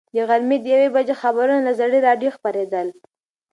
د 0.15 0.17
غرمې 0.29 0.57
د 0.61 0.65
یوې 0.73 0.89
بجې 0.95 1.15
خبرونه 1.21 1.61
له 1.67 1.71
زړې 1.79 1.99
راډیو 2.07 2.35
خپرېدل. 2.37 2.87